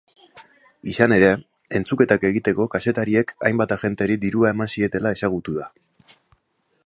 Izan 0.91 1.13
ere, 1.17 1.27
entzuketak 1.79 2.25
egiteko 2.29 2.65
kazetariek 2.77 3.35
hainbat 3.49 3.75
agenteri 3.77 4.17
dirua 4.25 4.53
eman 4.55 4.75
zietela 4.77 5.11
ezagutu 5.19 5.59
da. 5.61 5.69